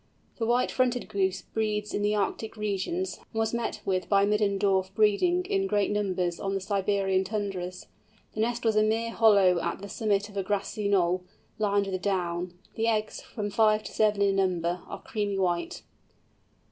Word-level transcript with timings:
The 0.39 0.47
White 0.47 0.71
fronted 0.71 1.09
Goose 1.09 1.43
breeds 1.43 1.93
in 1.93 2.01
the 2.01 2.15
Arctic 2.15 2.57
regions, 2.57 3.17
and 3.17 3.25
was 3.39 3.53
met 3.53 3.81
with 3.85 4.09
by 4.09 4.25
Middendorff 4.25 4.91
breeding 4.95 5.45
in 5.45 5.67
great 5.67 5.91
numbers 5.91 6.39
on 6.39 6.55
the 6.55 6.59
Siberian 6.59 7.23
tundras. 7.23 7.85
The 8.33 8.39
nest 8.39 8.65
was 8.65 8.75
a 8.75 8.81
mere 8.81 9.11
hollow 9.11 9.59
at 9.59 9.79
the 9.79 9.87
summit 9.87 10.27
of 10.27 10.37
a 10.37 10.41
grassy 10.41 10.87
knoll, 10.89 11.21
lined 11.59 11.85
with 11.85 12.01
down. 12.01 12.57
The 12.73 12.87
eggs, 12.87 13.21
from 13.21 13.51
five 13.51 13.83
to 13.83 13.91
seven 13.91 14.23
in 14.23 14.37
number, 14.37 14.81
are 14.87 15.03
creamy 15.03 15.37
white. 15.37 15.83